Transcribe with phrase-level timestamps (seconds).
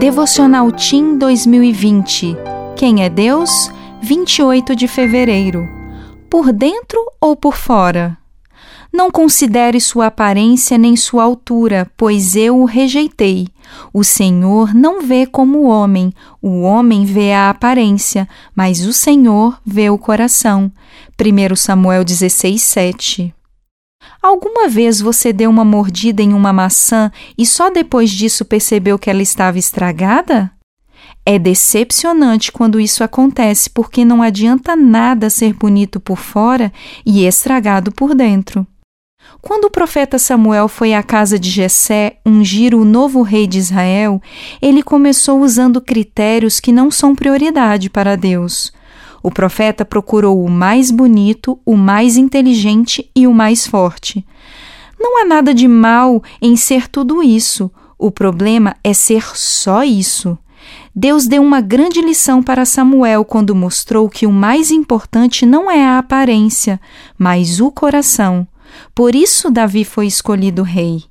[0.00, 2.34] Devocional Tim 2020.
[2.74, 3.50] Quem é Deus?
[4.00, 5.68] 28 de fevereiro.
[6.30, 8.16] Por dentro ou por fora?
[8.90, 13.46] Não considere sua aparência nem sua altura, pois eu o rejeitei.
[13.92, 18.26] O Senhor não vê como o homem, o homem vê a aparência,
[18.56, 20.72] mas o Senhor vê o coração.
[21.20, 23.34] 1 Samuel 16, 7.
[24.22, 29.08] Alguma vez você deu uma mordida em uma maçã e só depois disso percebeu que
[29.08, 30.50] ela estava estragada?
[31.24, 36.72] É decepcionante quando isso acontece, porque não adianta nada ser bonito por fora
[37.04, 38.66] e estragado por dentro.
[39.40, 44.20] Quando o profeta Samuel foi à casa de Jessé ungir o novo rei de Israel,
[44.60, 48.72] ele começou usando critérios que não são prioridade para Deus.
[49.22, 54.24] O profeta procurou o mais bonito, o mais inteligente e o mais forte.
[54.98, 57.70] Não há nada de mal em ser tudo isso.
[57.98, 60.38] O problema é ser só isso.
[60.94, 65.84] Deus deu uma grande lição para Samuel quando mostrou que o mais importante não é
[65.84, 66.80] a aparência,
[67.18, 68.46] mas o coração.
[68.94, 71.04] Por isso Davi foi escolhido rei.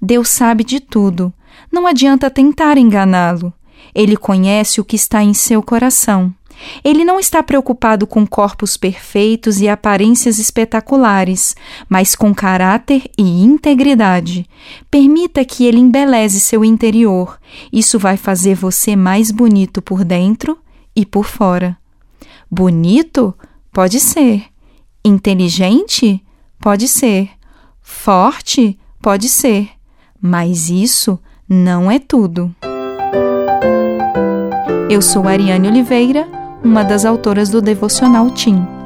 [0.00, 1.32] Deus sabe de tudo.
[1.70, 3.52] Não adianta tentar enganá-lo.
[3.94, 6.32] Ele conhece o que está em seu coração.
[6.82, 11.54] Ele não está preocupado com corpos perfeitos e aparências espetaculares,
[11.88, 14.46] mas com caráter e integridade.
[14.90, 17.38] Permita que ele embeleze seu interior.
[17.72, 20.58] Isso vai fazer você mais bonito por dentro
[20.94, 21.76] e por fora.
[22.50, 23.34] Bonito?
[23.72, 24.44] Pode ser.
[25.04, 26.24] Inteligente?
[26.60, 27.30] Pode ser.
[27.80, 28.78] Forte?
[29.02, 29.68] Pode ser.
[30.20, 31.18] Mas isso
[31.48, 32.54] não é tudo.
[34.88, 38.83] Eu sou Ariane Oliveira uma das autoras do devocional Tim.